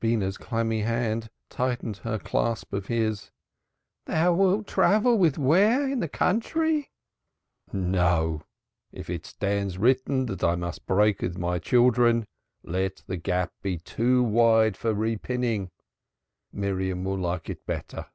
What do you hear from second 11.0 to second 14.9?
with my children, let the gap be too wide